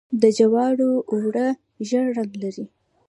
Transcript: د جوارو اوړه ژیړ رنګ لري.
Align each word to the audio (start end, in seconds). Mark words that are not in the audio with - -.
د 0.21 0.23
جوارو 0.37 0.91
اوړه 1.11 1.47
ژیړ 1.87 2.05
رنګ 2.17 2.31
لري. 2.43 2.65